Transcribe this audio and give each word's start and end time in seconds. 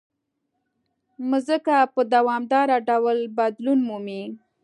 مځکه 1.29 1.77
په 1.93 2.01
دوامداره 2.13 2.77
ډول 2.89 3.17
بدلون 3.37 3.79
مومي. 3.87 4.23